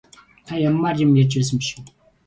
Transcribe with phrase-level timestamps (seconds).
[0.45, 1.83] Та явмаар юм ярьж байсан биш үү?